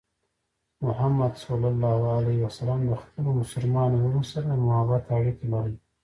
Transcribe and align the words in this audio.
محمد 0.81 1.35
صلى 1.37 1.67
الله 1.71 1.97
عليه 2.17 2.37
وسلم 2.45 2.79
د 2.91 2.93
خپلو 3.03 3.29
مسلمانو 3.41 3.95
وروڼو 3.97 4.21
سره 4.31 4.45
د 4.49 4.55
محبت 4.67 5.03
اړیکې 5.17 5.45
لرلې. 5.53 5.79